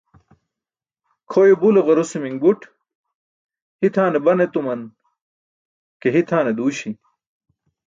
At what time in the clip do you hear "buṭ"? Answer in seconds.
2.41-2.59